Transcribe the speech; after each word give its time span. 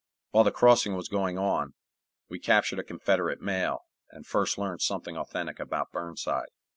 While 0.31 0.45
the 0.45 0.51
crossing 0.51 0.95
was 0.95 1.07
going 1.09 1.37
on, 1.37 1.75
we 2.27 2.39
captured 2.39 2.79
a 2.79 2.83
Confederate 2.83 3.39
mail, 3.39 3.85
and 4.09 4.25
first 4.25 4.57
learned 4.57 4.81
something 4.81 5.15
authentic 5.15 5.59
about 5.59 5.91
Burnside. 5.91 6.49